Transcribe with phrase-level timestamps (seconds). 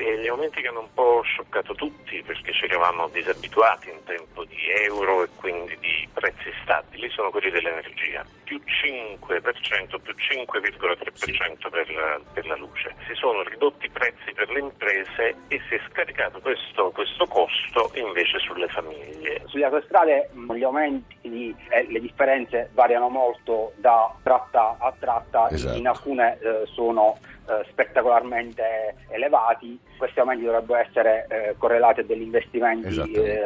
[0.00, 4.44] E gli aumenti che hanno un po' scioccato tutti perché ci eravamo disabituati in tempo
[4.44, 4.56] di
[4.86, 8.24] euro e quindi di prezzi stabili sono quelli dell'energia.
[8.44, 12.94] Più 5%, più 5,3% per, per la luce.
[13.06, 17.90] Si sono ridotti i prezzi per le imprese e si è scaricato questo, questo costo
[17.94, 19.42] invece sulle famiglie.
[19.46, 25.76] Sulle autostrade gli aumenti e eh, le differenze variano molto da tratta a tratta, Esatto.
[25.76, 27.18] in alcune eh, sono
[27.50, 33.42] eh, spettacolarmente elevati, questi aumenti dovrebbero essere eh, correlati a degli investimenti eh,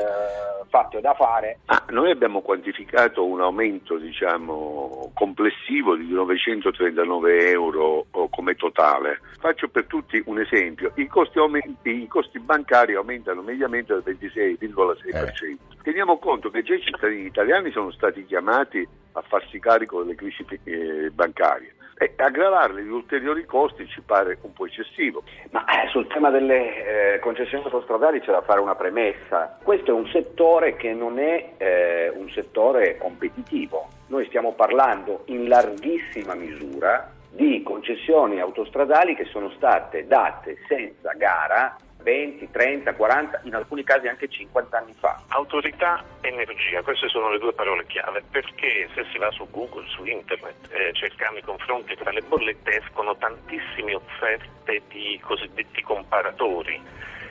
[0.68, 1.60] fatti o da fare.
[1.66, 9.20] Ah, noi abbiamo quantificato un aumento diciamo, complessivo di 939 euro oh, come totale.
[9.38, 15.56] Faccio per tutti un esempio, i costi, aumenti- i costi bancari aumentano mediamente del 26,6%.
[15.82, 20.44] Teniamo conto che già i cittadini italiani sono stati chiamati a farsi carico delle crisi
[20.64, 25.22] eh, bancarie e aggravarle di ulteriori costi ci pare un po' eccessivo.
[25.50, 29.58] Ma eh, sul tema delle eh, concessioni autostradali c'è da fare una premessa.
[29.62, 33.88] Questo è un settore che non è eh, un settore competitivo.
[34.08, 41.76] Noi stiamo parlando in larghissima misura di concessioni autostradali che sono state date senza gara
[42.04, 45.20] 20, 30, 40, in alcuni casi anche 50 anni fa.
[45.28, 50.04] Autorità energia, queste sono le due parole chiave, perché se si va su Google, su
[50.04, 56.80] internet, eh, cercando i confronti tra le bollette escono tantissime offerte di cosiddetti comparatori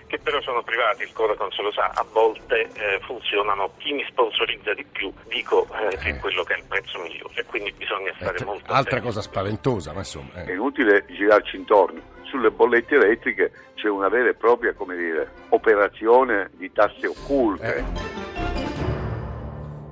[0.08, 4.06] che però sono privati, il Codacon se lo sa, a volte eh, funzionano, chi mi
[4.08, 8.14] sponsorizza di più dico eh, che è quello che è il prezzo migliore, quindi bisogna
[8.20, 9.06] stare Eh, molto altra attenti.
[9.06, 10.30] cosa spaventosa, ma insomma.
[10.36, 10.46] eh.
[10.46, 12.00] È inutile girarci intorno.
[12.26, 13.52] Sulle bollette elettriche
[13.84, 17.76] c'è una vera e propria dire, operazione di tasse occulte.
[17.76, 18.53] Eh.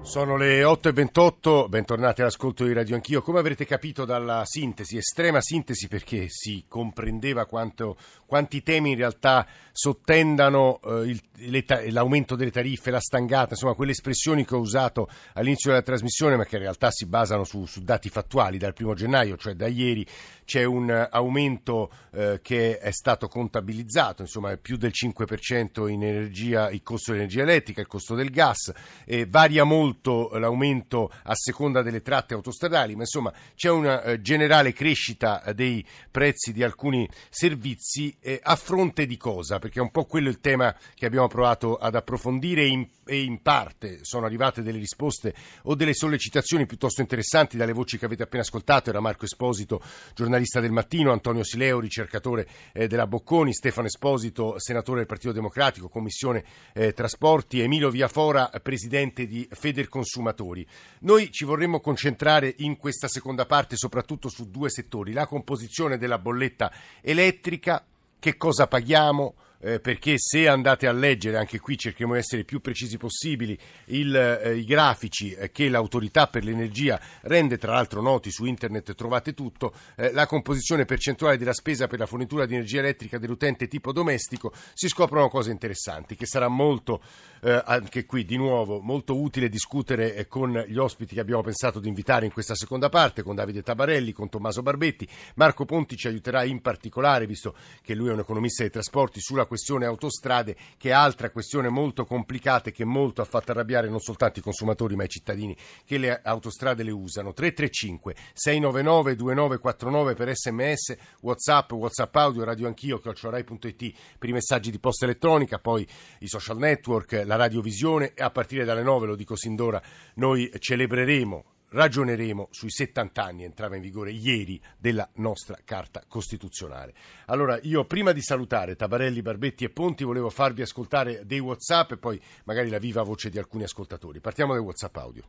[0.04, 3.22] Sono le 8.28, bentornati all'ascolto di Radio Anch'io.
[3.22, 9.48] Come avrete capito dalla sintesi, estrema sintesi perché si comprendeva quanto, quanti temi in realtà
[9.72, 15.08] sottendano eh, il- le l'aumento delle tariffe, la stangata, insomma quelle espressioni che ho usato
[15.34, 18.58] all'inizio della trasmissione ma che in realtà si basano su, su dati fattuali.
[18.58, 20.06] Dal primo gennaio, cioè da ieri,
[20.46, 26.84] c'è un aumento eh, che è stato contabilizzato, insomma più del 5% in energia, il
[26.84, 28.72] costo dell'energia elettrica, il costo del gas,
[29.06, 34.74] e varia molto l'aumento a seconda delle tratte autostradali, ma insomma c'è una eh, generale
[34.74, 39.60] crescita eh, dei prezzi di alcuni servizi eh, a fronte di cosa?
[39.60, 43.42] Perché è un po' quello il tema che abbiamo provato ad approfondire in, e in
[43.42, 48.44] parte sono arrivate delle risposte o delle sollecitazioni piuttosto interessanti dalle voci che avete appena
[48.44, 49.82] ascoltato, era Marco Esposito,
[50.14, 55.90] giornalista del Mattino, Antonio Sileo, ricercatore eh, della Bocconi, Stefano Esposito, senatore del Partito Democratico,
[55.90, 56.44] Commissione
[56.74, 59.48] eh, Trasporti, Emilio Viafora, presidente di
[59.82, 60.66] Federconsumatori.
[61.00, 66.20] Noi ci vorremmo concentrare in questa seconda parte soprattutto su due settori, la composizione della
[66.20, 66.72] bolletta
[67.02, 67.84] elettrica,
[68.20, 72.60] che cosa paghiamo, eh, perché se andate a leggere, anche qui cercheremo di essere più
[72.62, 78.32] precisi possibili, il, eh, i grafici eh, che l'autorità per l'energia rende tra l'altro noti
[78.32, 82.80] su internet, trovate tutto, eh, la composizione percentuale della spesa per la fornitura di energia
[82.80, 87.02] elettrica dell'utente tipo domestico, si scoprono cose interessanti che sarà molto,
[87.42, 91.80] eh, anche qui di nuovo, molto utile discutere eh, con gli ospiti che abbiamo pensato
[91.80, 95.08] di invitare in questa seconda parte, con Davide Tabarelli, con Tommaso Barbetti.
[95.36, 99.46] Marco Ponti ci aiuterà in particolare, visto che lui è un economista dei trasporti, sulla
[99.52, 104.00] questione autostrade, che è altra questione molto complicata e che molto ha fatto arrabbiare non
[104.00, 105.54] soltanto i consumatori ma i cittadini
[105.84, 107.34] che le autostrade le usano.
[107.34, 114.80] 335 699 2949 per sms, whatsapp, whatsapp audio, radio anch'io, chiocciorai.it per i messaggi di
[114.80, 115.86] posta elettronica, poi
[116.20, 119.82] i social network, la radiovisione e a partire dalle 9, lo dico sin d'ora,
[120.14, 126.94] noi celebreremo ragioneremo sui 70 anni, entrava in vigore ieri, della nostra Carta Costituzionale.
[127.28, 131.98] Allora, io prima di salutare Tabarelli, Barbetti e Ponti volevo farvi ascoltare dei WhatsApp e
[131.98, 134.20] poi magari la viva voce di alcuni ascoltatori.
[134.20, 135.24] Partiamo dai WhatsApp audio.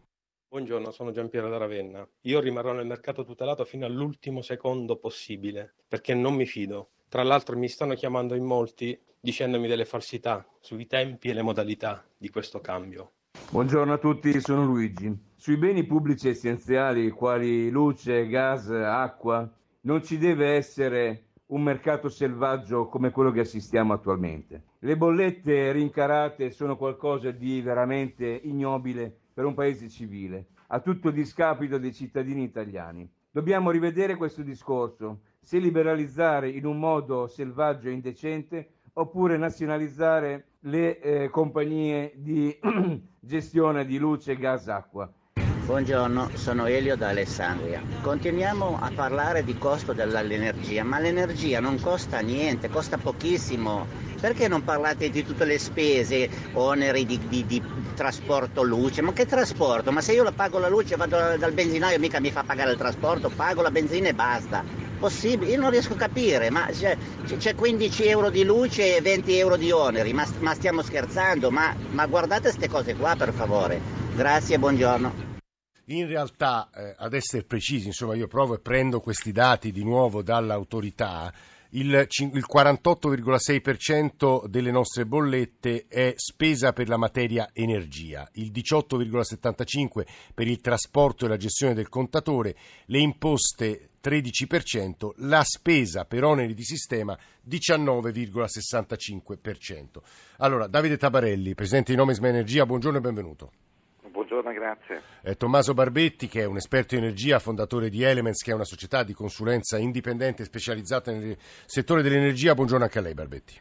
[0.49, 2.07] Buongiorno, sono Giampiero da Ravenna.
[2.23, 6.91] Io rimarrò nel mercato tutelato fino all'ultimo secondo possibile, perché non mi fido.
[7.09, 12.05] Tra l'altro mi stanno chiamando in molti dicendomi delle falsità sui tempi e le modalità
[12.19, 13.13] di questo cambio.
[13.51, 15.31] Buongiorno a tutti, sono Luigi.
[15.43, 22.87] Sui beni pubblici essenziali quali luce, gas, acqua, non ci deve essere un mercato selvaggio
[22.87, 24.63] come quello che assistiamo attualmente.
[24.79, 31.77] Le bollette rincarate sono qualcosa di veramente ignobile per un paese civile, a tutto discapito
[31.77, 33.11] dei cittadini italiani.
[33.29, 41.01] Dobbiamo rivedere questo discorso, se liberalizzare in un modo selvaggio e indecente oppure nazionalizzare le
[41.01, 42.57] eh, compagnie di
[43.19, 45.13] gestione di luce, gas, acqua.
[45.65, 47.81] Buongiorno, sono Elio da Alessandria.
[48.01, 53.87] Continuiamo a parlare di costo dell'energia, ma l'energia non costa niente, costa pochissimo.
[54.21, 57.63] Perché non parlate di tutte le spese, oneri di, di, di
[57.95, 59.03] trasporto luce?
[59.03, 59.93] Ma che trasporto?
[59.93, 62.77] Ma se io la pago la luce, vado dal benzinaio, mica mi fa pagare il
[62.77, 64.65] trasporto, pago la benzina e basta.
[64.99, 65.53] Possibile?
[65.53, 66.97] Io non riesco a capire, ma c'è,
[67.39, 71.53] c'è 15 euro di luce e 20 euro di oneri, ma, ma stiamo scherzando?
[71.53, 73.81] Ma, ma guardate queste cose qua per favore.
[74.17, 75.32] Grazie, buongiorno.
[75.87, 80.23] In realtà, eh, ad essere precisi, insomma, io provo e prendo questi dati di nuovo
[80.23, 81.35] dall'autorità.
[81.71, 90.49] Il, il 48,6% delle nostre bollette è spesa per la materia energia, il 18,75% per
[90.49, 92.55] il trasporto e la gestione del contatore,
[92.87, 97.17] le imposte 13%, la spesa per oneri di sistema
[97.49, 100.03] 19,65%.
[100.39, 103.53] Allora, Davide Tabarelli, Presidente di Nomisma Energia, buongiorno e benvenuto.
[104.13, 105.03] Buongiorno, grazie.
[105.23, 108.65] Eh, Tommaso Barbetti, che è un esperto di energia, fondatore di Elements, che è una
[108.65, 112.55] società di consulenza indipendente specializzata nel settore dell'energia.
[112.55, 113.59] Buongiorno anche a lei, Barbetti.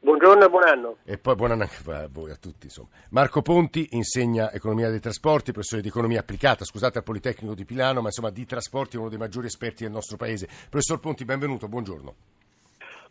[0.00, 0.96] Buongiorno e buon anno.
[1.04, 2.64] E poi buon anno anche a voi, a tutti.
[2.64, 2.88] Insomma.
[3.10, 8.00] Marco Ponti insegna economia dei trasporti, professore di economia applicata, scusate, al Politecnico di Milano,
[8.00, 10.48] ma insomma di trasporti è uno dei maggiori esperti del nostro paese.
[10.70, 12.14] Professor Ponti, benvenuto, buongiorno.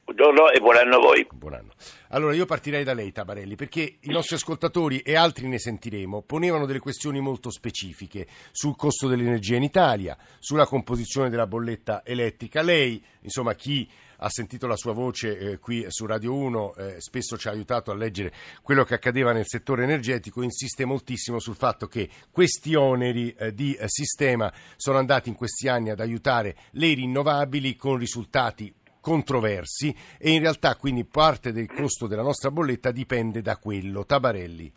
[0.10, 1.28] Buongiorno e buon anno a voi.
[1.32, 1.74] Buon anno.
[2.08, 6.66] Allora io partirei da lei, Tabarelli, perché i nostri ascoltatori e altri ne sentiremo ponevano
[6.66, 12.64] delle questioni molto specifiche sul costo dell'energia in Italia, sulla composizione della bolletta elettrica.
[12.64, 13.88] Lei, insomma, chi
[14.22, 17.92] ha sentito la sua voce eh, qui su Radio 1, eh, spesso ci ha aiutato
[17.92, 18.34] a leggere
[18.64, 23.76] quello che accadeva nel settore energetico, insiste moltissimo sul fatto che questi oneri eh, di
[23.76, 30.32] eh, sistema sono andati in questi anni ad aiutare le rinnovabili con risultati controversi e
[30.32, 34.06] in realtà quindi parte del costo della nostra bolletta dipende da quello.
[34.06, 34.72] Tabarelli.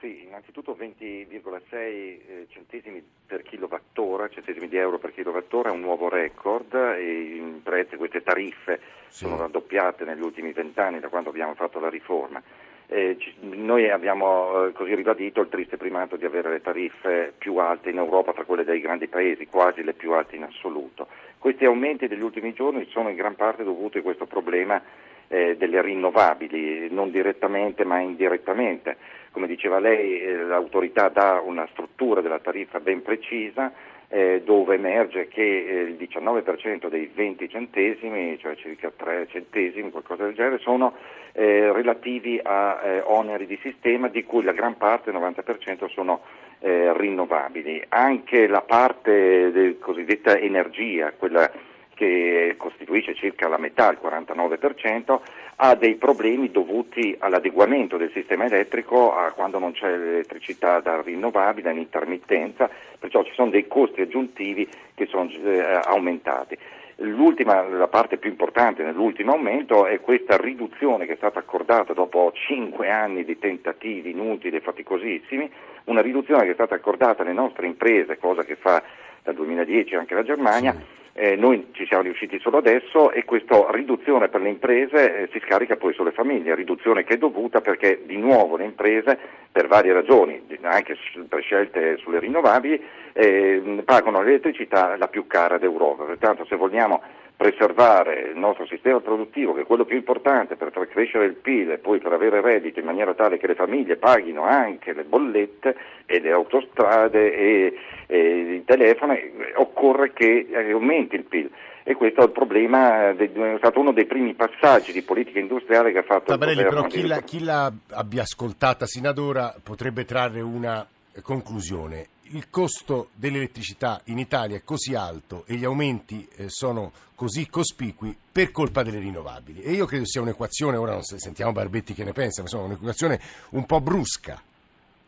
[0.00, 6.08] Sì, innanzitutto 20,6 eh, centesimi per kilowattora, centesimi di euro per kilowattora è un nuovo
[6.08, 9.24] record e in prezzi queste tariffe sì.
[9.24, 12.42] sono raddoppiate negli ultimi vent'anni da quando abbiamo fatto la riforma.
[12.86, 17.90] Eh, noi abbiamo eh, così ribadito il triste primato di avere le tariffe più alte
[17.90, 21.08] in Europa tra quelle dei grandi paesi, quasi le più alte in assoluto.
[21.38, 24.82] Questi aumenti degli ultimi giorni sono in gran parte dovuti a questo problema
[25.28, 28.96] eh, delle rinnovabili, non direttamente ma indirettamente.
[29.30, 33.72] Come diceva lei, eh, l'autorità dà una struttura della tariffa ben precisa
[34.14, 40.22] eh, dove emerge che eh, il 19% dei 20 centesimi, cioè circa 3 centesimi, qualcosa
[40.22, 40.94] del genere, sono
[41.32, 46.20] eh, relativi a eh, oneri di sistema di cui la gran parte, il 90%, sono
[46.60, 47.82] eh, rinnovabili.
[47.88, 51.50] Anche la parte cosiddetta energia, quella
[51.94, 55.20] che costituisce circa la metà, il 49%,
[55.56, 61.70] ha dei problemi dovuti all'adeguamento del sistema elettrico a quando non c'è elettricità da rinnovabile,
[61.70, 62.68] in intermittenza,
[62.98, 66.58] perciò ci sono dei costi aggiuntivi che sono eh, aumentati.
[66.98, 72.32] L'ultima, la parte più importante nell'ultimo aumento è questa riduzione che è stata accordata dopo
[72.34, 75.50] cinque anni di tentativi inutili e faticosissimi,
[75.84, 78.80] una riduzione che è stata accordata alle nostre imprese, cosa che fa
[79.24, 80.72] dal 2010 anche la Germania.
[80.72, 85.28] Sì eh, noi ci siamo riusciti solo adesso e questa riduzione per le imprese eh,
[85.30, 89.16] si scarica poi sulle famiglie, riduzione che è dovuta perché di nuovo le imprese
[89.52, 90.96] per varie ragioni, anche
[91.28, 92.82] per scelte sulle rinnovabili,
[93.12, 96.02] eh, pagano l'elettricità la più cara d'Europa.
[96.02, 97.00] Pertanto se vogliamo
[97.36, 101.72] preservare il nostro sistema produttivo, che è quello più importante per far crescere il PIL
[101.72, 105.76] e poi per avere reddito in maniera tale che le famiglie paghino anche le bollette
[106.06, 107.74] e le autostrade e,
[108.06, 111.50] e i telefoni, occorre che aumenti il PIL
[111.86, 115.98] e questo è il problema, è stato uno dei primi passaggi di politica industriale che
[115.98, 116.88] ha fatto Tabarelli, il governo.
[116.88, 120.86] Però chi la, chi la abbia ascoltata sino ad ora potrebbe trarre una
[121.22, 127.48] conclusione il costo dell'elettricità in Italia è così alto e gli aumenti eh, sono così
[127.48, 129.62] cospicui per colpa delle rinnovabili.
[129.62, 133.20] E io credo sia un'equazione, ora non sentiamo Barbetti che ne pensa, ma insomma un'equazione
[133.50, 134.40] un po' brusca.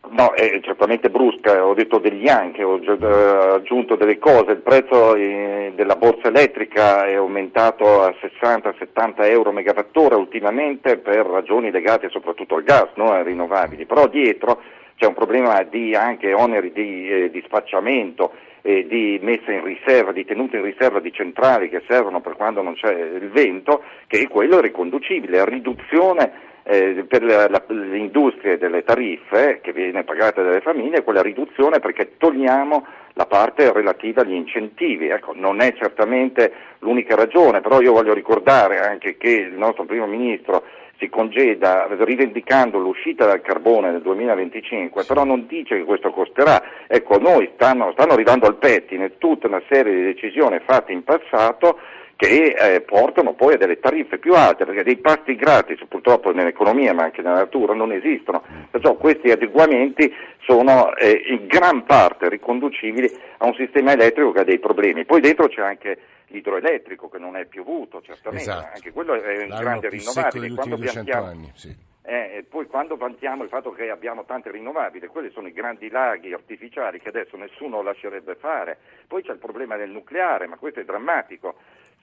[0.08, 5.16] No, è certamente brusca, ho detto degli anche, ho eh, aggiunto delle cose, il prezzo
[5.16, 12.54] eh, della borsa elettrica è aumentato a 60-70 euro megawattora ultimamente per ragioni legate soprattutto
[12.54, 13.10] al gas, no?
[13.10, 14.60] ai rinnovabili, però dietro
[15.06, 18.32] c'è un problema di anche oneri di, eh, di spacciamento
[18.62, 22.60] e di messa in riserva, di tenuta in riserva di centrali che servono per quando
[22.60, 26.32] non c'è il vento, che è quello riconducibile a riduzione
[26.64, 32.84] eh, per le industrie delle tariffe che viene pagata dalle famiglie, quella riduzione perché togliamo
[33.12, 35.06] la parte relativa agli incentivi.
[35.06, 40.06] Ecco, non è certamente l'unica ragione, però io voglio ricordare anche che il nostro primo
[40.06, 40.64] ministro
[40.98, 46.86] si congeda rivendicando l'uscita dal carbone nel 2025, però non dice che questo costerà.
[46.86, 51.78] Ecco, noi stanno, stanno arrivando al pettine tutta una serie di decisioni fatte in passato
[52.16, 56.94] che eh, portano poi a delle tariffe più alte, perché dei pasti gratis purtroppo nell'economia
[56.94, 63.10] ma anche nella natura non esistono, perciò questi adeguamenti sono eh, in gran parte riconducibili
[63.38, 65.04] a un sistema elettrico che ha dei problemi.
[65.04, 68.70] Poi dentro c'è anche l'idroelettrico che non è piovuto, certamente, Esatto.
[68.74, 70.48] anche quello è un L'anno grande rinnovabile.
[70.54, 71.50] Quando ultimi 200 piantiamo- anni.
[71.54, 71.76] Sì.
[72.08, 76.32] eh, poi quando vantiamo il fatto che abbiamo tante rinnovabili, quelli sono i grandi laghi
[76.32, 78.78] artificiali che adesso nessuno lascerebbe fare.
[79.06, 81.54] Poi c'è il problema del nucleare, ma questo è drammatico.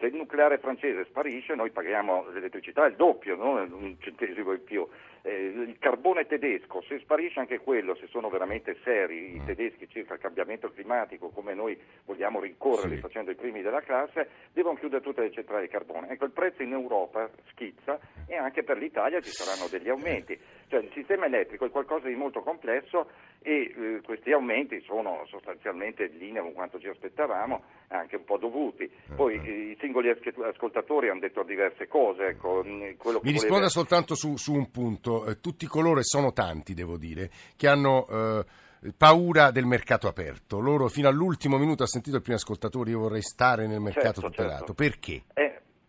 [0.04, 4.86] Se il nucleare francese sparisce noi paghiamo l'elettricità il doppio, non un centesimo in più.
[5.22, 10.16] Eh, il carbone tedesco, se sparisce anche quello, se sono veramente seri i tedeschi circa
[10.16, 13.02] il cambiamento climatico, come noi vogliamo rincorrerli Sì.
[13.02, 16.10] facendo i primi della classe, devono chiudere tutte le centrali di carbone.
[16.10, 20.38] Ecco, il prezzo in Europa schizza e anche per l'Italia ci saranno degli aumenti.
[20.74, 23.08] Cioè, il sistema elettrico è qualcosa di molto complesso
[23.44, 28.38] e eh, questi aumenti sono sostanzialmente in linea con quanto ci aspettavamo, anche un po'
[28.38, 28.90] dovuti.
[29.16, 32.26] Poi eh, i singoli ascoltatori hanno detto diverse cose.
[32.26, 35.28] Ecco, che Mi risponda voleva- soltanto su, su un punto.
[35.28, 38.44] Eh, tutti coloro, e sono tanti devo dire, che hanno eh,
[38.98, 40.60] paura del mercato aperto.
[40.60, 44.30] Loro fino all'ultimo minuto ha sentito il primo ascoltatore, io vorrei stare nel mercato Certo,
[44.30, 44.58] tutelato.
[44.58, 44.74] certo.
[44.74, 45.22] Perché?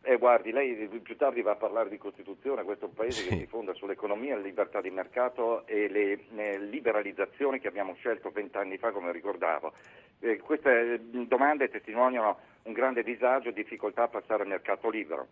[0.07, 3.29] Eh, guardi, lei più tardi va a parlare di Costituzione, questo è un paese Sì.
[3.31, 8.29] che si fonda sull'economia, la libertà di mercato e le eh, liberalizzazioni che abbiamo scelto
[8.31, 9.73] vent'anni fa, come ricordavo.
[10.21, 15.27] Eh, queste eh, domande testimoniano un grande disagio e difficoltà a passare al mercato libero.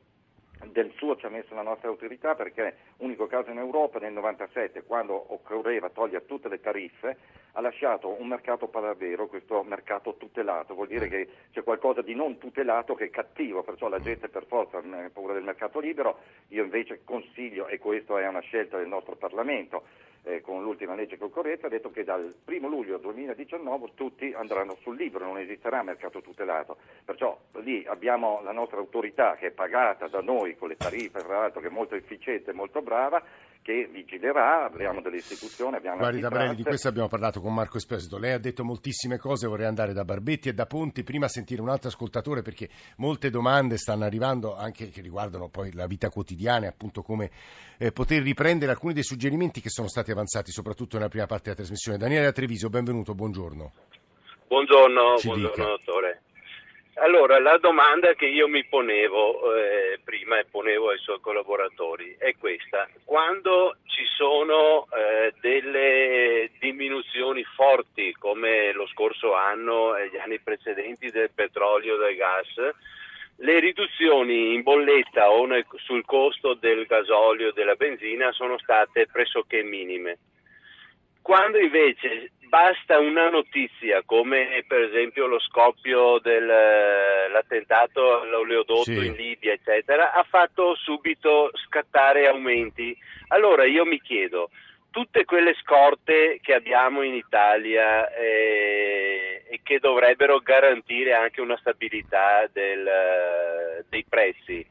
[0.70, 4.84] Del suo ci ha messo la nostra autorità perché unico caso in Europa nel 97
[4.84, 7.16] quando occorreva togliere tutte le tariffe
[7.52, 12.38] ha lasciato un mercato paravero, questo mercato tutelato, vuol dire che c'è qualcosa di non
[12.38, 16.62] tutelato che è cattivo, perciò la gente per forza ha paura del mercato libero, io
[16.62, 19.82] invece consiglio, e questa è una scelta del nostro Parlamento,
[20.24, 24.96] eh, con l'ultima legge concorrenza, ha detto che dal 1 luglio 2019 tutti andranno sul
[24.96, 26.76] libro, non esisterà mercato tutelato.
[27.04, 31.40] Perciò lì abbiamo la nostra autorità che è pagata da noi con le tariffe, tra
[31.40, 33.22] l'altro che è molto efficiente e molto brava,
[33.62, 38.18] che vigilerà, abbiamo delle istituzioni, abbiamo Guardi Tabarelli, di questo abbiamo parlato con Marco Esposito.
[38.18, 41.68] Lei ha detto moltissime cose, vorrei andare da Barbetti e da Ponti, prima sentire un
[41.68, 46.68] altro ascoltatore perché molte domande stanno arrivando anche che riguardano poi la vita quotidiana e
[46.68, 47.30] appunto come
[47.78, 51.56] eh, poter riprendere alcuni dei suggerimenti che sono stati avanzati soprattutto nella prima parte della
[51.56, 51.98] trasmissione.
[51.98, 53.72] Daniele da Treviso, benvenuto, buongiorno.
[54.48, 55.68] Buongiorno, Ci buongiorno dica.
[55.68, 56.21] dottore.
[56.96, 62.34] Allora, la domanda che io mi ponevo eh, prima e ponevo ai suoi collaboratori è
[62.38, 62.86] questa.
[63.04, 71.10] Quando ci sono eh, delle diminuzioni forti come lo scorso anno e gli anni precedenti
[71.10, 72.74] del petrolio e del gas,
[73.36, 79.06] le riduzioni in bolletta o nel- sul costo del gasolio e della benzina sono state
[79.06, 80.18] pressoché minime.
[81.22, 89.06] Quando invece basta una notizia, come per esempio lo scoppio dell'attentato all'oleodotto Sì.
[89.06, 92.94] in Libia, eccetera, ha fatto subito scattare aumenti.
[93.28, 94.50] Allora io mi chiedo,
[94.90, 102.46] tutte quelle scorte che abbiamo in Italia eh, e che dovrebbero garantire anche una stabilità
[102.52, 104.66] del- dei prezzi,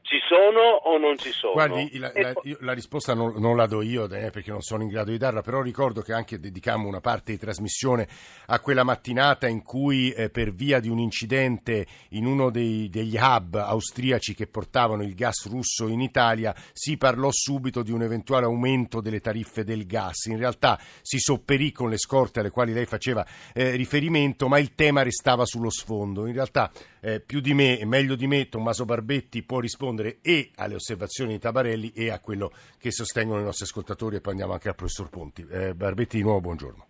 [0.00, 1.52] ci sono o non ci sono?
[1.52, 4.82] Guardi, la, la- io la risposta non, non la do io eh, perché non sono
[4.82, 8.08] in grado di darla, però ricordo che anche dedicammo una parte di trasmissione
[8.46, 13.16] a quella mattinata in cui eh, per via di un incidente in uno dei- degli
[13.16, 18.46] hub austriaci che portavano il gas russo in Italia si parlò subito di un eventuale
[18.46, 20.24] aumento delle tariffe del gas.
[20.26, 24.74] In realtà si sopperì con le scorte alle quali lei faceva eh, riferimento, ma il
[24.74, 26.26] tema restava sullo sfondo.
[26.26, 26.70] In realtà
[27.02, 31.32] eh, più di me e meglio di me Tommaso Barbetti può rispondere e alle osservazioni
[31.32, 34.76] di Tabarelli e a quello che sostengono i nostri ascoltatori e poi andiamo anche al
[34.76, 35.46] professor Ponti.
[35.50, 36.86] Eh, Barbetti di nuovo buongiorno.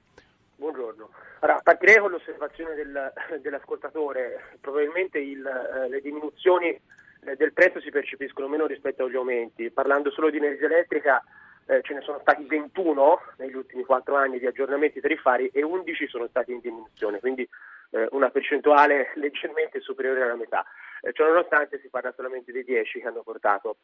[0.56, 1.10] Buongiorno.
[1.40, 4.58] Allora, partirei con l'osservazione del- dell'ascoltatore.
[4.60, 9.70] Probabilmente il, eh, le diminuzioni eh, del prezzo si percepiscono meno rispetto agli aumenti.
[9.70, 11.24] Parlando solo di energia elettrica,
[11.66, 16.06] eh, ce ne sono stati 21 negli ultimi 4 anni di aggiornamenti tariffari e 11
[16.06, 17.48] sono stati in diminuzione, quindi
[17.92, 20.64] eh, una percentuale leggermente superiore alla metà.
[21.00, 23.76] Eh, ciononostante si parla solamente dei 10 che hanno portato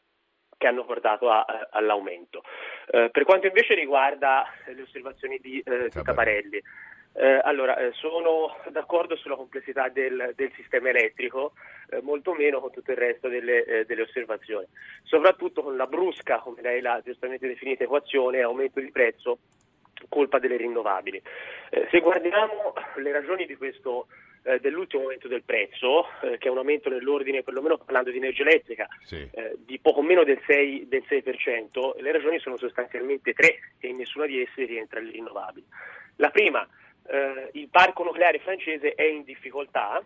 [0.59, 2.43] che hanno portato a- a- all'aumento.
[2.91, 6.61] Eh, per quanto invece riguarda le osservazioni di, eh, di Tabarelli,
[7.15, 11.53] eh, allora eh, sono d'accordo sulla complessità del, del sistema elettrico,
[11.91, 14.67] eh, molto meno con tutto il resto delle, eh, delle osservazioni,
[15.05, 19.39] soprattutto con la brusca, come lei l'ha giustamente definita, equazione aumento di prezzo
[20.09, 21.21] colpa delle rinnovabili.
[21.71, 24.07] Eh, se guardiamo le ragioni di questo
[24.45, 28.43] eh, dell'ultimo aumento del prezzo, eh, che è un aumento nell'ordine, perlomeno parlando di energia
[28.43, 29.29] elettrica, Sì.
[29.33, 33.97] eh, di poco meno del 6%, del 6%, le ragioni sono sostanzialmente tre e in
[33.97, 35.67] nessuna di esse rientra le rinnovabili.
[36.17, 36.67] La prima,
[37.09, 40.03] eh, il parco nucleare francese è in difficoltà,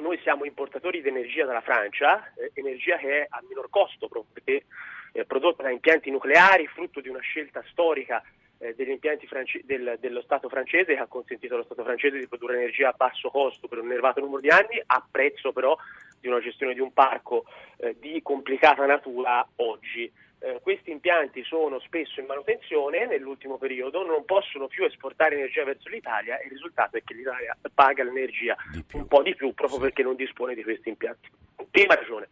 [0.00, 4.66] noi siamo importatori di energia dalla Francia, energia che è a minor costo proprio perché
[5.12, 8.22] eh, prodotta da impianti nucleari, frutto di una scelta storica
[8.58, 12.26] eh, degli impianti franci- del- dello Stato francese che ha consentito allo Stato francese di
[12.26, 15.76] produrre energia a basso costo per un elevato numero di anni, a prezzo però
[16.20, 17.44] di una gestione di un parco
[17.78, 20.10] eh, di complicata natura oggi.
[20.40, 25.88] Eh, questi impianti sono spesso in manutenzione nell'ultimo periodo, non possono più esportare energia verso
[25.88, 28.56] l'Italia e il risultato è che l'Italia paga l'energia
[28.92, 31.28] un po' di più proprio perché non dispone di questi impianti.
[31.70, 32.28] Prima ragione.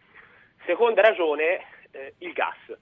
[0.64, 2.76] Seconda ragione, eh, il gas.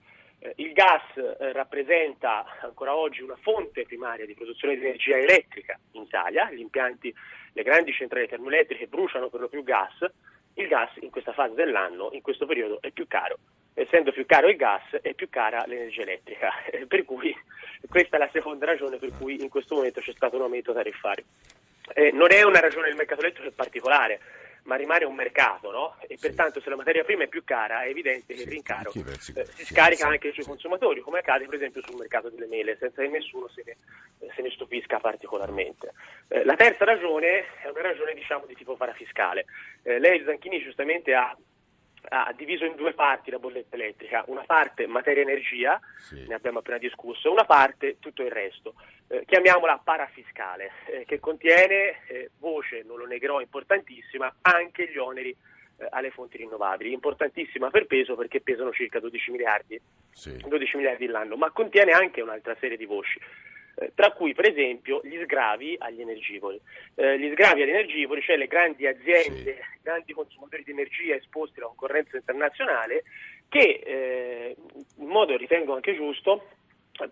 [0.45, 5.79] Eh, il gas eh, rappresenta ancora oggi una fonte primaria di produzione di energia elettrica
[5.93, 7.15] in Italia, gli impianti,
[7.55, 10.05] le grandi centrali termoelettriche bruciano per lo più gas,
[10.55, 13.39] il gas in questa fase dell'anno, in questo periodo, è più caro.
[13.73, 16.51] Essendo più caro il gas, è più cara l'energia elettrica.
[16.87, 17.35] Per cui
[17.89, 21.25] questa è la seconda ragione per cui in questo momento c'è stato un aumento tariffario.
[21.95, 24.21] Eh, non è una ragione del mercato elettrico particolare,
[24.65, 25.97] ma rimane un mercato, no?
[26.07, 29.47] E pertanto se la materia prima è più cara è evidente che il rincaro eh,
[29.47, 33.09] si scarica anche sui consumatori, come accade per esempio sul mercato delle mele, senza che
[33.09, 33.77] nessuno se ne,
[34.35, 35.93] se ne stupisca particolarmente.
[36.29, 39.45] Eh, la terza ragione è una ragione diciamo di tipo parafiscale.
[39.83, 41.37] Eh, lei Zanchini giustamente ha
[42.09, 45.81] ha diviso in due parti la bolletta elettrica, una parte materia e energia,
[46.27, 48.75] ne abbiamo appena discusso, una parte tutto il resto.
[49.09, 55.31] Eh, chiamiamola parafiscale, eh, che contiene eh, voce, non lo negherò, importantissima, anche gli oneri
[55.31, 59.81] eh, alle fonti rinnovabili, importantissima per peso perché pesano circa 12 miliardi,
[60.47, 63.19] 12 miliardi l'anno, ma contiene anche un'altra serie di voci.
[63.77, 66.61] Eh, Tra cui, per esempio, gli sgravi agli energivori.
[66.95, 71.69] Eh, gli sgravi agli energivori, cioè le grandi aziende, grandi consumatori di energia esposti alla
[71.69, 73.05] concorrenza internazionale,
[73.49, 74.57] che eh,
[74.99, 76.49] in modo ritengo anche giusto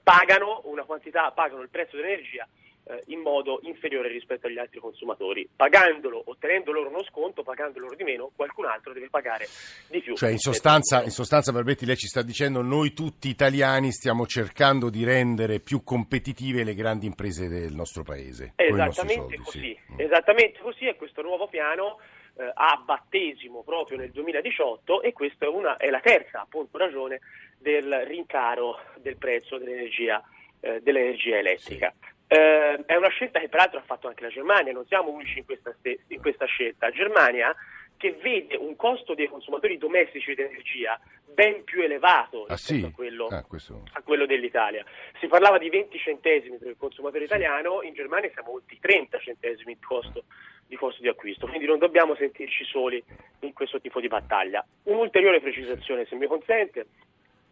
[0.03, 2.47] pagano una quantità, pagano il prezzo dell'energia
[2.85, 5.49] eh, in modo inferiore rispetto agli altri consumatori.
[5.55, 9.47] Pagandolo, ottenendo loro uno sconto, pagando loro di meno, qualcun altro deve pagare
[9.89, 10.17] di più.
[10.17, 14.91] Cioè, in sostanza, in sostanza, Barbetti, lei ci sta dicendo noi tutti italiani stiamo cercando
[14.91, 18.55] di rendere più competitive le grandi imprese del nostro paese.
[18.57, 20.03] Esattamente soldi, così, sì.
[20.03, 21.99] esattamente così e questo nuovo piano
[22.35, 27.21] eh, ha battesimo proprio nel 2018 e questa è, una- è la terza appunto ragione
[27.59, 30.23] del rincaro del prezzo dell'energia,
[30.61, 31.93] eh, dell'energia elettrica.
[32.33, 35.45] Eh, è una scelta che peraltro ha fatto anche la Germania, non siamo unici in
[35.45, 36.91] questa, in questa scelta.
[36.91, 37.55] Germania
[37.99, 42.85] che vede un costo dei consumatori domestici di energia ben più elevato Ah rispetto sì?
[42.87, 43.83] a quello Ah, questo...
[43.93, 44.83] a quello dell'Italia.
[45.21, 49.19] Si parlava di 20 centesimi per il consumatore italiano, in Germania siamo oltre i 30
[49.19, 50.25] centesimi di costo,
[50.67, 53.05] di costo di acquisto, quindi non dobbiamo sentirci soli
[53.41, 54.65] in questo tipo di battaglia.
[54.85, 56.87] Un'ulteriore precisazione, se mi consente,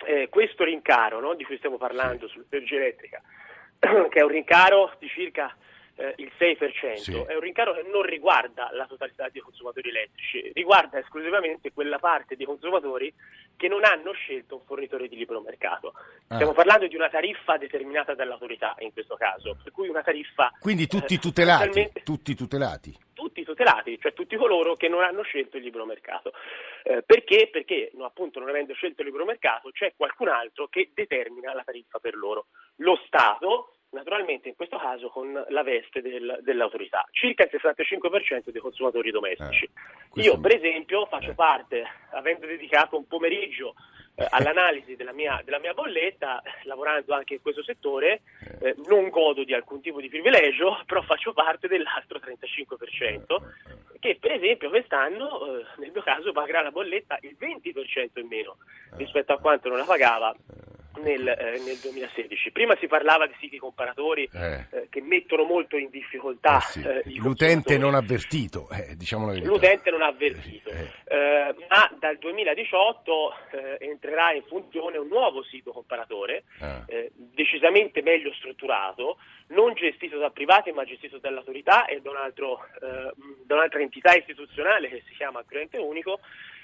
[0.07, 3.21] eh, questo rincaro no, di cui stiamo parlando sull'energia elettrica,
[4.11, 5.55] che è un rincaro di circa
[6.01, 10.99] eh, il 6%, è un rincaro che non riguarda la totalità dei consumatori elettrici, riguarda
[10.99, 13.13] esclusivamente quella parte dei consumatori
[13.55, 15.93] che non hanno scelto un fornitore di libero mercato.
[16.29, 16.37] Ah.
[16.37, 20.87] Stiamo parlando di una tariffa determinata dall'autorità in questo caso, per cui una tariffa Quindi
[20.87, 22.99] tutti eh, tutelati, sostanzialmente tutti tutelati.
[23.13, 26.33] tutti tutelati, cioè tutti coloro che non hanno scelto il libero mercato.
[26.83, 27.51] Eh, perché?
[27.53, 31.63] Perché no, appunto non avendo scelto il libero mercato c'è qualcun altro che determina la
[31.63, 32.47] tariffa per loro.
[32.77, 38.61] Lo Stato, naturalmente in questo caso con la veste del- dell'autorità, circa il 65% dei
[38.61, 39.69] consumatori domestici.
[40.09, 43.75] questo- Io per esempio faccio parte, avendo dedicato un pomeriggio
[44.17, 48.23] eh, all'analisi della mia, della mia bolletta, eh, lavorando anche in questo settore,
[48.61, 53.41] eh, non godo di alcun tipo di privilegio, però faccio parte dell'altro 35%,
[53.99, 58.57] che per esempio quest'anno, eh, nel mio caso, pagherà la bolletta il 20% in meno
[58.97, 60.35] rispetto a quanto non la pagava
[60.99, 62.51] nel, eh, nel 2016.
[62.51, 64.67] Prima si parlava di siti comparatori Eh.
[64.71, 69.33] eh, che mettono molto in difficoltà eh, i L'utente non avvertito, eh, diciamo.
[69.35, 76.45] L'utente non avvertito, Eh, ma dal 2018 eh, entrerà in funzione un nuovo sito comparatore,
[76.61, 76.85] Ah.
[76.87, 82.65] eh, decisamente meglio strutturato, non gestito da privati ma gestito dall'autorità e da, un altro,
[82.81, 83.13] eh,
[83.45, 86.21] da un'altra entità istituzionale che si chiama Cliente Unico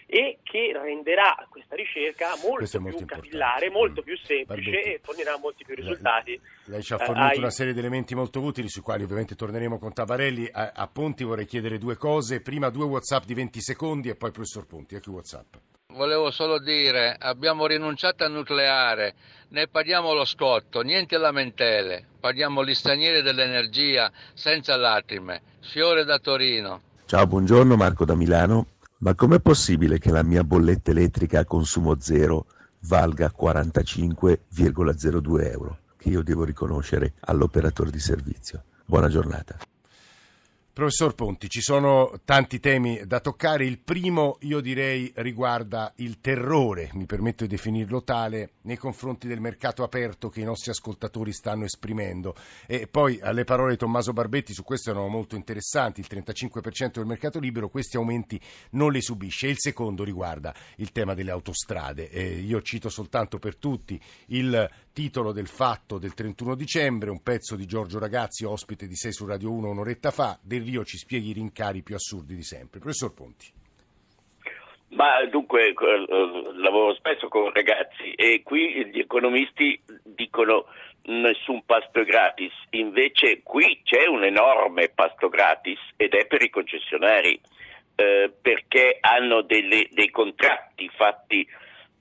[0.07, 4.89] e che renderà questa ricerca molto molto più capillare, molto più semplice Barbetti.
[4.91, 6.41] e fornirà molti più risultati.
[6.67, 9.35] Lei ci ha eh, fornito ai- una serie di elementi molto utili sui quali ovviamente
[9.35, 10.49] torneremo con Tavarelli.
[10.51, 12.41] A, a Ponti vorrei chiedere due cose.
[12.41, 14.95] Prima due WhatsApp di 20 secondi e poi professor Ponti.
[14.95, 15.55] Ecco WhatsApp.
[15.89, 19.15] Volevo solo dire, abbiamo rinunciato al nucleare,
[19.49, 25.41] ne paghiamo lo scotto, niente lamentele, paghiamo gli stranieri dell'energia senza lacrime.
[25.61, 26.83] Fiore da Torino.
[27.07, 28.67] Ciao, buongiorno Marco da Milano.
[28.99, 32.47] Ma com'è possibile che la mia bolletta elettrica a consumo zero
[32.87, 38.65] valga 45,02 euro che io devo riconoscere all'operatore di servizio?
[38.87, 39.59] Buona giornata.
[40.77, 43.65] Professor Ponti, ci sono tanti temi da toccare.
[43.65, 49.41] Il primo, io direi, riguarda il terrore, mi permetto di definirlo tale, nei confronti del
[49.41, 52.35] mercato aperto che i nostri ascoltatori stanno esprimendo.
[52.67, 57.07] E poi alle parole di Tommaso Barbetti su questo erano molto interessanti, il 35% del
[57.07, 58.39] mercato libero, questi aumenti
[58.73, 59.47] non li subisce.
[59.47, 62.11] Il secondo riguarda il tema delle autostrade.
[62.11, 67.55] E io cito soltanto per tutti il titolo del fatto del 31 dicembre, un pezzo
[67.55, 71.29] di Giorgio Ragazzi, ospite di 6 su Radio 1 un'oretta fa, Del Rio ci spieghi
[71.29, 72.79] i rincari più assurdi di sempre.
[72.79, 73.53] Professor Ponti.
[74.93, 75.75] Ma dunque eh,
[76.55, 80.65] lavoro spesso con ragazzi e qui gli economisti dicono
[81.03, 87.39] nessun pasto gratis, invece qui c'è un enorme pasto gratis ed è per i concessionari
[87.97, 91.47] eh, perché hanno delle, dei contratti fatti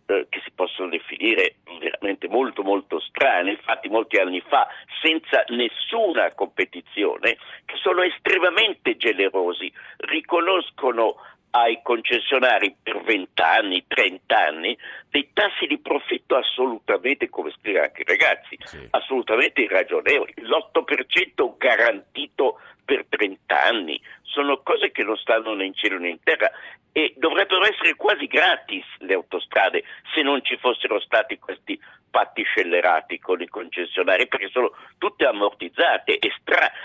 [0.08, 4.68] eh, che si possono definire veramente molto molto strane, fatti molti anni fa
[5.02, 11.16] senza nessuna competizione, che sono estremamente generosi, riconoscono
[11.56, 14.78] ai concessionari per 20 anni, 30 anni,
[15.10, 18.86] dei tassi di profitto assolutamente, come scrivono anche i ragazzi, sì.
[18.90, 20.34] assolutamente irragionevoli.
[20.42, 26.20] L'8% garantito per 30 anni sono cose che non stanno né in cielo né in
[26.22, 26.52] terra
[26.92, 31.80] e dovrebbero essere quasi gratis le autostrade se non ci fossero stati questi
[32.16, 36.32] patti scellerati con i concessionari perché sono tutte ammortizzate e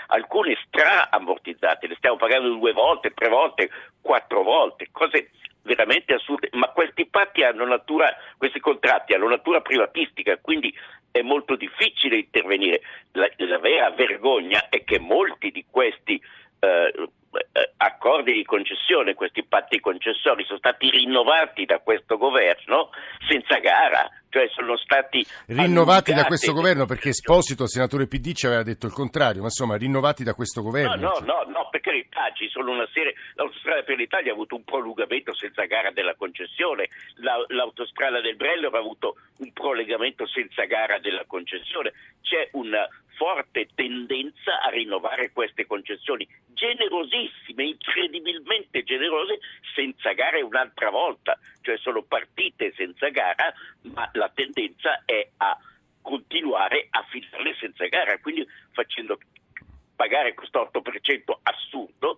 [0.07, 3.69] alcune stra ammortizzate, le stiamo pagando due volte, tre volte,
[4.01, 10.37] quattro volte, cose veramente assurde, ma questi patti hanno natura, questi contratti hanno natura privatistica,
[10.37, 10.77] quindi
[11.11, 12.81] è molto difficile intervenire.
[13.13, 16.21] La, la vera vergogna è che molti di questi
[16.59, 17.09] eh,
[17.77, 22.89] accordi di concessione, questi patti concessori sono stati rinnovati da questo governo
[23.27, 28.63] senza gara, cioè sono stati rinnovati da questo governo perché Esposito, senatore PD, ci aveva
[28.63, 30.95] detto il contrario, ma insomma rinnovati da questo governo.
[30.95, 34.55] No, no, no, no per carità, ci sono una serie, l'autostrada per l'Italia ha avuto
[34.55, 40.65] un prolungamento senza gara della concessione, La, l'autostrada del Brello ha avuto un prolungamento senza
[40.65, 42.87] gara della concessione, c'è una
[43.21, 49.37] forte tendenza a rinnovare queste concessioni generosissime, incredibilmente generose,
[49.75, 53.53] senza gare un'altra volta, cioè sono partite senza gara,
[53.93, 55.55] ma la tendenza è a
[56.01, 59.19] continuare a filarle senza gara, quindi facendo
[59.95, 62.17] pagare questo 8% assurdo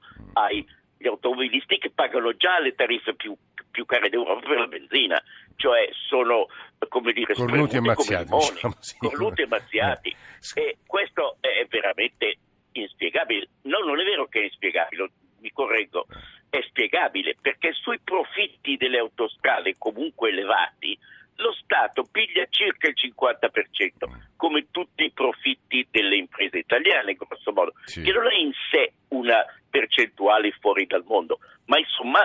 [1.03, 3.35] agli automobilisti che pagano già le tariffe più,
[3.69, 5.21] più care d'Europa per la benzina,
[5.57, 6.47] cioè sono
[6.87, 8.97] come dire cornuti e mazziati, diciamo, sì.
[8.97, 10.15] cornuti e mazziati eh.
[10.61, 12.37] e questo è veramente
[12.71, 13.49] inspiegabile.
[13.63, 16.05] No, non è vero che è inspiegabile, mi correggo,
[16.49, 20.97] è spiegabile perché sui profitti delle autostrade comunque elevati
[21.37, 27.73] lo Stato piglia circa il 50%, come tutti i profitti delle imprese italiane, grosso modo,
[27.85, 28.03] sì.
[28.03, 32.21] che non è in sé una percentuale fuori dal mondo, ma insomma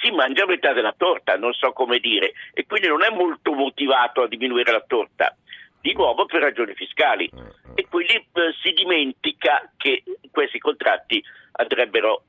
[0.00, 4.22] si mangia metà della torta, non so come dire, e quindi non è molto motivato
[4.22, 5.36] a diminuire la torta
[5.78, 7.82] di nuovo per ragioni fiscali eh, eh.
[7.82, 12.22] e quindi eh, si dimentica che questi contratti andrebbero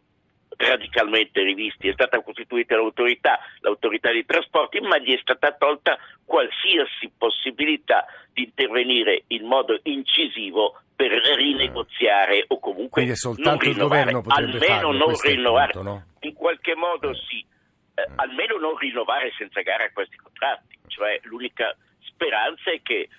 [0.58, 1.88] radicalmente rivisti.
[1.88, 8.44] È stata costituita l'autorità, l'autorità dei trasporti, ma gli è stata tolta qualsiasi possibilità di
[8.44, 13.06] intervenire in modo incisivo per rinegoziare o comunque
[13.38, 16.06] non rinnovare, almeno non rinnovare, punto, no?
[16.22, 17.46] in qualche modo sì,
[17.94, 23.10] eh, almeno non rinnovare senza gara questi contratti, cioè l'unica speranza è che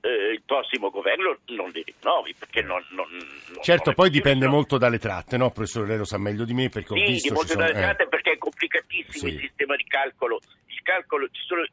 [0.00, 4.78] eh, il prossimo governo non li rinnovi perché non, non, non certo poi dipende molto
[4.78, 5.50] dalle tratte no?
[5.50, 8.06] Professore lei lo sa meglio di me perché ho sì, visto molto sono, dalle tratte
[8.06, 9.34] perché è complicatissimo sì.
[9.34, 10.38] il sistema di calcolo.
[10.66, 11.66] Il calcolo ci sono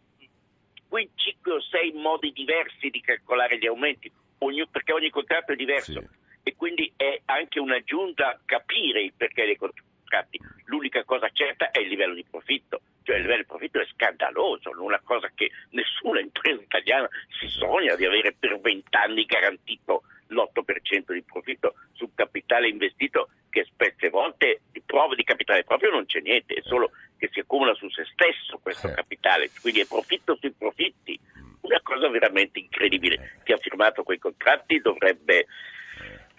[0.88, 4.12] qui 5 o 6 modi diversi di calcolare gli aumenti
[4.44, 5.92] ogni, perché ogni contratto è diverso.
[5.92, 6.20] Sì.
[6.44, 11.88] e quindi è anche un'aggiunta capire il perché dei contratti l'unica cosa certa è il
[11.88, 12.82] livello di profitto.
[13.04, 17.08] Cioè il livello di profitto è scandaloso, una cosa che nessuna impresa italiana
[17.40, 24.10] si sogna di avere per vent'anni garantito l'8% di profitto sul capitale investito che spesse
[24.10, 25.64] volte di prove di capitale.
[25.64, 28.94] Proprio non c'è niente, è solo che si accumula su se stesso questo eh.
[28.94, 31.20] capitale, quindi è profitto sui profitti,
[31.62, 33.40] una cosa veramente incredibile.
[33.44, 35.48] Chi ha firmato quei contratti dovrebbe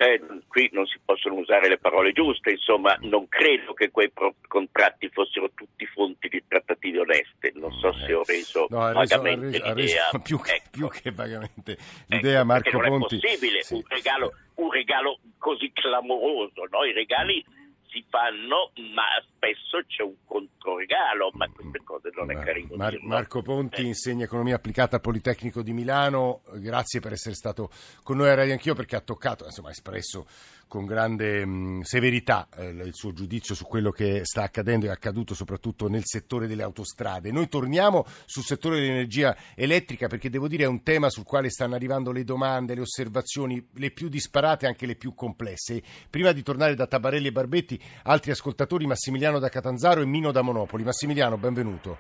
[0.02, 4.34] eh, qui non si possono usare le parole giuste, insomma non credo che quei pro-
[4.48, 9.58] contratti fossero tutti fonti di trattative oneste, non so se ho reso no, ha vagamente
[9.58, 10.68] reso, ha reso, ha reso più, che, ecco.
[10.70, 13.14] più, che, vagamente l'idea ecco, Marco non Ponti.
[13.14, 13.74] Non è possibile sì.
[13.74, 16.84] un, regalo, un, regalo, così clamoroso, no?
[16.84, 17.44] i regali
[17.88, 19.04] si fanno, ma
[19.42, 22.76] spesso c'è un controregalo, ma queste cose non è carino.
[22.76, 23.00] Mar-.
[23.02, 23.86] Marco Ponti Eh.
[23.86, 27.70] insegna economia applicata al Politecnico di Milano, grazie per essere stato
[28.04, 30.26] con noi a Radio Anch'io perché ha toccato, insomma ha espresso
[30.68, 34.92] con grande mh, severità eh, il suo giudizio su quello che sta accadendo e è
[34.92, 37.30] accaduto soprattutto nel settore delle autostrade.
[37.30, 41.74] Noi torniamo sul settore dell'energia elettrica perché devo dire è un tema sul quale stanno
[41.74, 45.82] arrivando le domande, le osservazioni, le più disparate e anche le più complesse.
[46.08, 50.42] Prima di tornare da Tabarelli e Barbetti, altri ascoltatori, Massimiliano da Catanzaro e Mino da
[50.42, 50.84] Monopoli.
[50.84, 51.98] Massimiliano, benvenuto.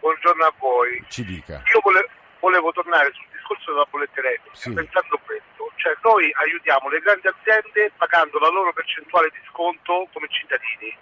[0.00, 1.04] Buongiorno a voi.
[1.08, 1.62] Ci dica.
[1.72, 2.08] Io vole-
[2.40, 4.72] volevo tornare sul discorso della bolletta elettrica, Sì.
[4.72, 10.26] pensando questo, cioè noi aiutiamo le grandi aziende pagando la loro percentuale di sconto come
[10.28, 10.96] cittadini,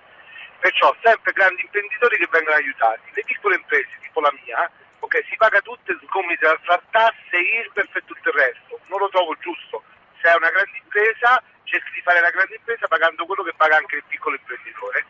[0.59, 3.11] perciò sempre grandi imprenditori che vengono aiutati.
[3.15, 8.03] Le piccole imprese, tipo la mia, ok, si paga tutte sgomite tra tasse, IRPEF e
[8.05, 9.83] tutto il resto, non lo trovo giusto.
[10.21, 13.77] Se è una grande impresa, cerchi di fare la grande impresa pagando quello che paga
[13.77, 15.07] anche il piccolo imprenditore.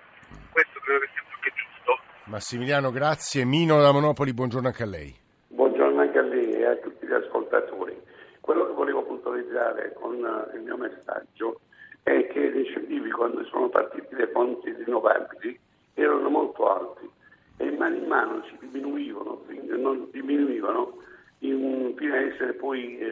[0.52, 1.98] Questo credo che sia più che giusto.
[2.30, 3.44] Massimiliano, grazie.
[3.44, 5.14] Mino da Monopoli, buongiorno anche a lei.
[5.48, 7.96] Buongiorno anche a lei e a tutti gli ascoltatori.
[8.40, 11.60] Quello che volevo puntualizzare con eh, il mio messaggio
[12.02, 15.58] è che gli incentivi quando sono partiti le fonti rinnovabili
[15.94, 17.10] erano molto alti
[17.58, 19.42] e in mano in mano si diminuivano,
[19.76, 20.96] non diminuivano
[21.40, 23.10] in- fino a essere poi eh,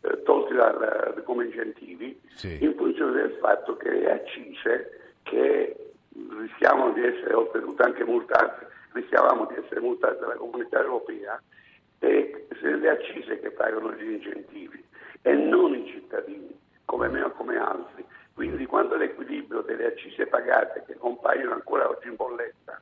[0.00, 2.18] eh, tolti dal- come incentivi
[2.60, 5.76] in funzione del fatto che le accise che
[6.48, 11.40] rischiamo di essere oltretutto anche multati, rischiavamo di essere multati dalla comunità europea
[11.98, 14.82] e le accise che pagano gli incentivi
[15.22, 18.04] e non i cittadini come me o come altri.
[18.32, 22.80] Quindi quando l'equilibrio delle accise pagate che compaiono ancora oggi in bolletta,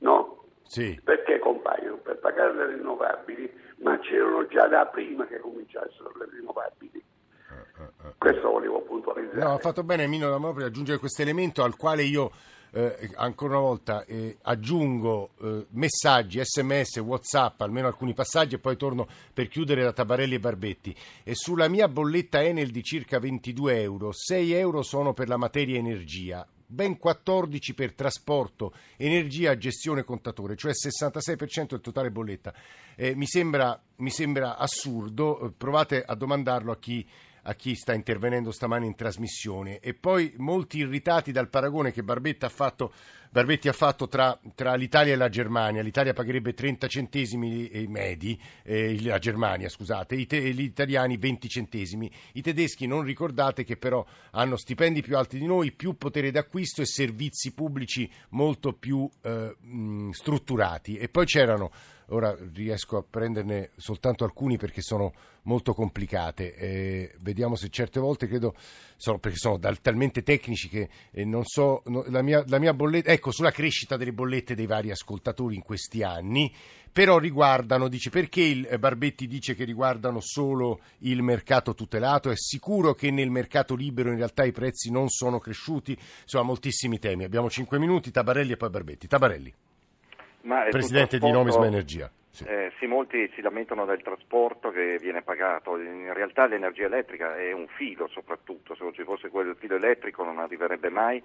[0.00, 0.44] no?
[0.64, 1.00] Sì.
[1.02, 1.96] Perché compaiono?
[1.96, 7.02] Per pagare le rinnovabili, ma c'erano già da prima che cominciassero le rinnovabili.
[8.18, 9.40] Questo volevo puntualizzare.
[9.40, 12.30] No, ha fatto bene Mino da Monopoli ad aggiungere questo elemento al quale io
[12.78, 18.76] eh, ancora una volta eh, aggiungo eh, messaggi, sms, whatsapp, almeno alcuni passaggi e poi
[18.76, 20.94] torno per chiudere da Tabarelli e Barbetti.
[21.24, 25.76] E sulla mia bolletta Enel di circa 22 euro, 6 euro sono per la materia
[25.76, 32.54] energia, ben 14 per trasporto, energia, gestione, contatore, cioè 66% del totale bolletta.
[32.94, 37.04] Eh, mi, sembra, mi sembra assurdo, eh, provate a domandarlo a chi
[37.48, 42.44] a chi sta intervenendo stamani in trasmissione e poi molti irritati dal paragone che Barbetti
[42.44, 42.92] ha fatto,
[43.30, 45.82] Barbetti ha fatto tra, tra l'Italia e la Germania.
[45.82, 51.48] L'Italia pagherebbe 30 centesimi eh, medi, eh, la Germania scusate, i te- gli italiani 20
[51.48, 52.10] centesimi.
[52.34, 56.82] I tedeschi non ricordate che però hanno stipendi più alti di noi, più potere d'acquisto
[56.82, 59.56] e servizi pubblici molto più eh,
[60.10, 60.98] strutturati.
[60.98, 61.70] E poi c'erano
[62.10, 66.54] ora riesco a prenderne soltanto alcuni perché sono molto complicate.
[66.54, 68.54] Eh, vediamo se certe volte credo,
[68.96, 72.74] sono, perché sono dal- talmente tecnici che eh, non so, no- la, mia, la mia
[72.74, 76.52] bolletta, ecco, sulla crescita delle bollette dei vari ascoltatori in questi anni,
[76.92, 82.30] però riguardano, dice, perché il eh, Barbetti dice che riguardano solo il mercato tutelato?
[82.30, 85.96] È sicuro che nel mercato libero in realtà i prezzi non sono cresciuti?
[86.22, 87.24] Insomma, moltissimi temi.
[87.24, 89.06] Abbiamo cinque minuti, Tabarelli e poi Barbetti.
[89.06, 89.54] Tabarelli.
[90.70, 92.10] Presidente di Nomisma Energia.
[92.44, 97.52] Eh, sì, molti si lamentano del trasporto che viene pagato, in realtà l'energia elettrica è
[97.52, 101.22] un filo soprattutto, se non ci fosse quel filo elettrico non arriverebbe mai.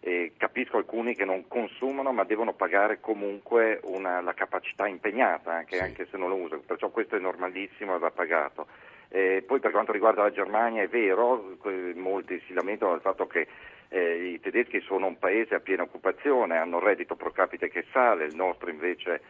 [0.00, 5.78] E capisco alcuni che non consumano ma devono pagare comunque una- la capacità impegnata anche,
[5.80, 8.66] anche se non lo usano, perciò questo è normalissimo e va pagato.
[9.08, 11.56] Eh, poi per quanto riguarda la Germania è vero,
[11.94, 13.46] molti si lamentano del fatto che
[13.94, 17.84] eh, i tedeschi sono un paese a piena occupazione, hanno un reddito pro capite che
[17.92, 19.20] sale, il nostro invece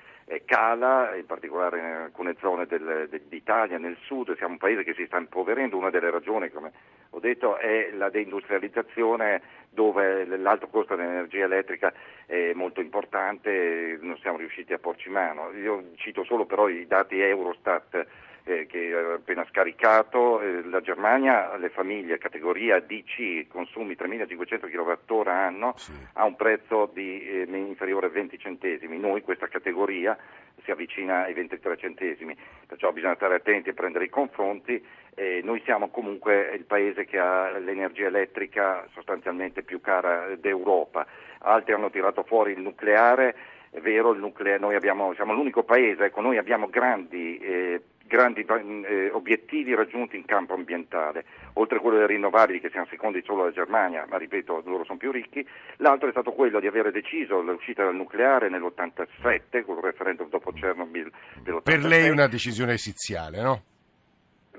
[0.47, 4.95] cala, in particolare in alcune zone del- de- d'Italia, nel sud, siamo un paese che
[4.95, 6.73] si sta impoverendo, una delle ragioni, come
[7.11, 11.93] ho detto, è la deindustrializzazione dove l'alto costo dell'energia elettrica
[12.27, 15.51] è molto importante non siamo riusciti a porci mano.
[15.53, 18.07] Io cito solo però i dati Eurostat
[18.45, 25.29] eh, che ho appena scaricato, eh, la Germania, le famiglie categoria DC, consumi 3.500 kWh
[25.29, 25.75] anno,
[26.13, 30.17] ha un prezzo di, eh, inferiore a 20 centesimi, noi questa categoria
[30.63, 34.83] si avvicina ai 23 centesimi, perciò bisogna stare attenti e prendere i confronti.
[35.15, 41.07] Eh, noi siamo comunque il paese che ha l'energia elettrica sostanzialmente più cara d'Europa,
[41.41, 43.37] altri hanno tirato fuori il nucleare,
[43.71, 48.45] è vero, il nucleare, noi abbiamo, siamo l'unico paese, ecco, noi abbiamo grandi, eh, grandi
[48.45, 53.43] eh, obiettivi raggiunti in campo ambientale, oltre a quello delle rinnovabili che siamo secondi solo
[53.43, 55.47] alla Germania, ma ripeto, loro sono più ricchi,
[55.79, 60.53] l'altro è stato quello di avere deciso l'uscita dal nucleare nell'87, con il referendum dopo
[60.53, 61.11] Chernobyl
[61.43, 61.63] dell'86.
[61.63, 63.63] Per lei è una decisione esiziale, no?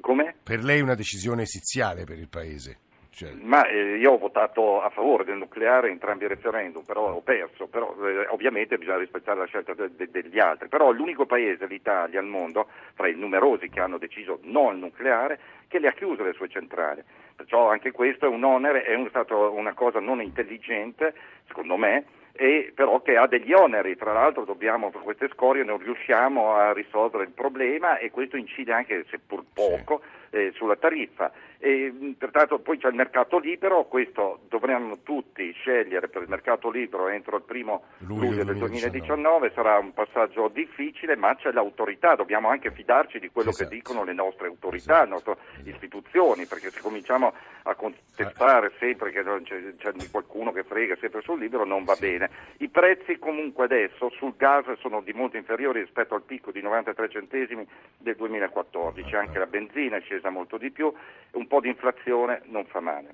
[0.01, 0.35] Come?
[0.43, 2.79] Per lei è una decisione esiziale per il Paese.
[3.15, 3.31] Cioè...
[3.41, 7.21] Ma eh, io ho votato a favore del nucleare in entrambi i referendum, però ho
[7.21, 11.65] perso, però eh, ovviamente bisogna rispettare la scelta de- de- degli altri, però l'unico paese,
[11.65, 15.93] l'Italia, al mondo, fra i numerosi che hanno deciso no al nucleare, che le ha
[15.93, 17.01] chiuse le sue centrali.
[17.37, 21.13] Perciò anche questo è un onere, è un, stato una cosa non intelligente,
[21.47, 22.03] secondo me,
[22.37, 26.73] e però che ha degli oneri, tra l'altro dobbiamo per queste scorie non riusciamo a
[26.73, 30.37] risolvere il problema e questo incide anche, seppur poco, sì.
[30.37, 31.31] eh, sulla tariffa.
[31.57, 37.07] E, pertanto poi c'è il mercato libero, questo dovremmo tutti scegliere per il mercato libero
[37.07, 38.89] entro il primo luglio, luglio del 2019.
[38.89, 43.69] 2019, sarà un passaggio difficile, ma c'è l'autorità, dobbiamo anche fidarci di quello esatto.
[43.69, 45.03] che dicono le nostre autorità, esatto.
[45.03, 50.97] le nostre istituzioni, perché se cominciamo a contestare sempre che c'è, c'è qualcuno che frega
[50.99, 52.01] sempre sul libero non va sì.
[52.01, 52.24] bene.
[52.57, 57.09] I prezzi comunque adesso sul gas sono di molto inferiori rispetto al picco di 93
[57.09, 60.93] centesimi del 2014, anche la benzina è scesa molto di più,
[61.31, 63.09] un po' di inflazione non fa male.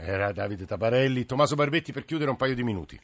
[0.00, 1.24] Era Davide Tabarelli.
[1.24, 3.00] Tommaso Barbetti per chiudere un paio di minuti.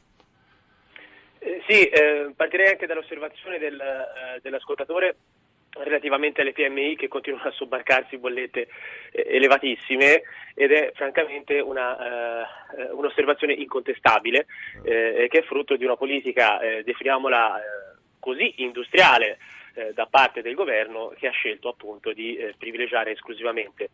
[1.39, 5.17] Eh, sì, eh, partirei anche dall'osservazione del, eh, dell'ascoltatore
[5.73, 8.69] relativamente alle PMI che continuano a sobbarcarsi bollette
[9.13, 10.23] eh, elevatissime
[10.55, 12.45] ed è francamente una,
[12.91, 14.47] uh, un'osservazione incontestabile
[14.83, 17.63] eh, che è frutto di una politica, eh, definiamola eh,
[18.19, 19.39] così, industriale
[19.75, 23.91] eh, da parte del governo che ha scelto appunto di privilegiare esclusivamente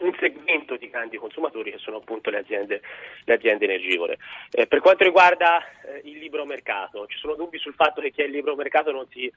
[0.00, 2.80] un segmento di grandi consumatori che sono appunto le aziende,
[3.24, 4.18] le aziende energivore.
[4.50, 8.22] Eh, per quanto riguarda eh, il libero mercato, ci sono dubbi sul fatto che chi
[8.22, 9.32] ha il libero mercato non si eh,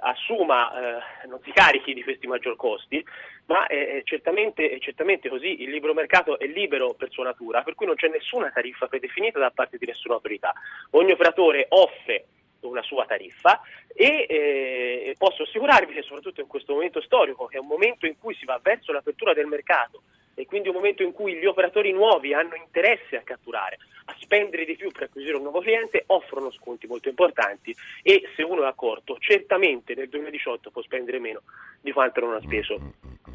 [0.00, 3.04] assuma, eh, non si carichi di questi maggior costi,
[3.46, 7.62] ma è, è, certamente, è, certamente, così, il libero mercato è libero per sua natura,
[7.62, 10.52] per cui non c'è nessuna tariffa predefinita da parte di nessuna autorità.
[10.90, 12.26] Ogni operatore offre
[12.60, 13.60] una sua tariffa
[13.94, 18.18] e eh, posso assicurarvi che soprattutto in questo momento storico, che è un momento in
[18.18, 20.02] cui si va verso l'apertura del mercato
[20.38, 24.66] e quindi un momento in cui gli operatori nuovi hanno interesse a catturare, a spendere
[24.66, 28.66] di più per acquisire un nuovo cliente, offrono sconti molto importanti e se uno è
[28.66, 31.40] accorto, certamente nel 2018 può spendere meno
[31.80, 32.78] di quanto non ha speso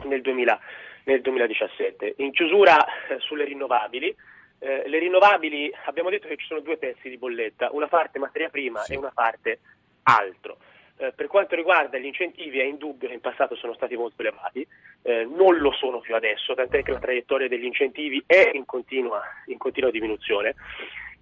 [0.03, 0.59] nel, 2000,
[1.05, 2.13] nel 2017.
[2.17, 4.15] In chiusura eh, sulle rinnovabili,
[4.59, 8.49] eh, le rinnovabili abbiamo detto che ci sono due pezzi di bolletta, una parte materia
[8.49, 8.93] prima sì.
[8.93, 9.59] e una parte
[10.03, 10.57] altro.
[11.01, 14.65] Eh, per quanto riguarda gli incentivi è indubbio che in passato sono stati molto elevati,
[15.01, 19.19] eh, non lo sono più adesso, tant'è che la traiettoria degli incentivi è in continua,
[19.47, 20.53] in continua diminuzione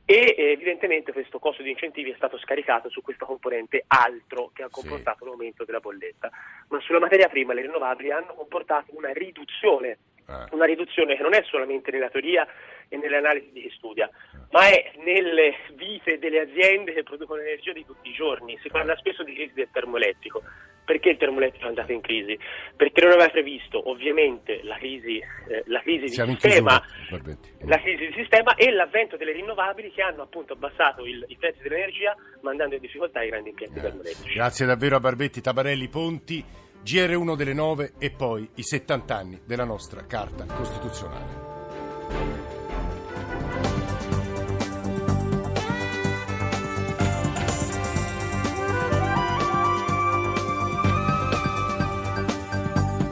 [0.04, 4.70] e evidentemente questo costo di incentivi è stato scaricato su questa componente altro che ha
[4.70, 5.26] comportato sì.
[5.26, 6.30] l'aumento della bolletta.
[6.68, 9.98] Ma sulla materia prima le rinnovabili hanno comportato una riduzione, eh.
[10.52, 12.48] Una riduzione che non è solamente nella teoria
[12.88, 14.10] e nelle analisi di chi studia,
[14.52, 18.58] ma è nelle vite delle aziende che producono energia di tutti i giorni.
[18.62, 20.42] Si parla spesso di crisi del termoelettrico.
[20.90, 22.36] Perché il termoelettrico è andato in crisi?
[22.76, 26.82] Perché non aveva previsto ovviamente la crisi, eh, la crisi di sistema,
[27.60, 31.62] la crisi di sistema e l'avvento delle rinnovabili che hanno appunto abbassato il, i prezzi
[31.62, 33.82] dell'energia mandando in difficoltà i grandi impianti eh.
[33.82, 34.34] termoelettrici.
[34.34, 36.44] Grazie davvero a Barbetti, Tabarelli, Ponti,
[36.84, 41.48] GR1 delle 9 e poi i 70 anni della nostra Carta Costituzionale.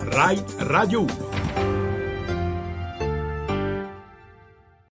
[0.09, 1.26] Rai Radio 1.